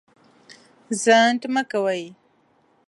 ځنډ 1.01 1.41
مه 1.53 1.63
کوئ. 1.71 2.03